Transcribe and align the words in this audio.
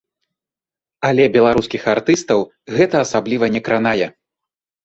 Але 1.09 1.23
беларускіх 1.35 1.85
артыстаў 1.95 2.39
гэта 2.79 2.95
асабліва 3.07 3.45
не 3.59 3.63
кранае. 3.69 4.07